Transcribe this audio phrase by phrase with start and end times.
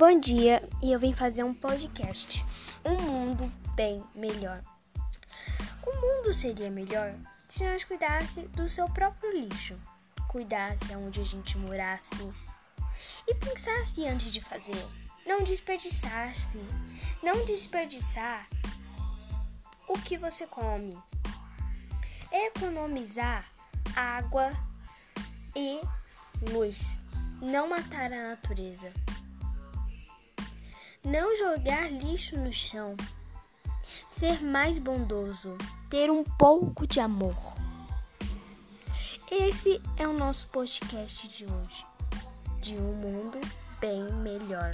[0.00, 2.42] Bom dia, e eu vim fazer um podcast.
[2.82, 4.64] Um mundo bem melhor.
[5.86, 7.14] O mundo seria melhor
[7.46, 9.78] se nós cuidasse do seu próprio lixo,
[10.26, 12.32] cuidasse aonde a gente morasse
[13.28, 14.88] e pensasse antes de fazer.
[15.26, 16.48] Não desperdiçasse,
[17.22, 18.48] não desperdiçar
[19.86, 20.96] o que você come.
[22.32, 23.52] Economizar
[23.94, 24.48] água
[25.54, 25.78] e
[26.52, 27.02] luz.
[27.42, 28.90] Não matar a natureza.
[31.04, 32.94] Não jogar lixo no chão.
[34.06, 35.56] Ser mais bondoso.
[35.88, 37.34] Ter um pouco de amor.
[39.30, 41.86] Esse é o nosso podcast de hoje.
[42.60, 43.40] De um mundo
[43.80, 44.70] bem melhor.